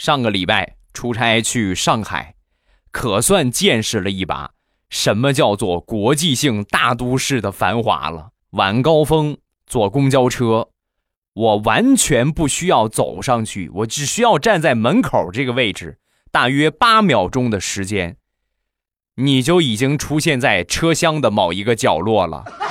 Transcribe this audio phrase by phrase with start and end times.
[0.00, 2.34] 上个礼拜出差去上海
[2.90, 4.52] 可算见识了一把
[4.88, 8.30] 什么叫做国际性大都市的繁华了。
[8.52, 9.36] 晚高峰
[9.66, 10.70] 坐公交车
[11.34, 15.98] 我完全不需要走上去我只需要站在门口这个位置
[16.30, 18.16] 大约八秒钟的时间
[19.16, 22.69] 你就已经出现在车厢的某一个角落了。